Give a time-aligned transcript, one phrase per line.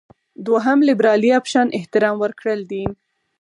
[0.47, 2.83] دوهم لېبرالي اپشن احترام ورکړل دي.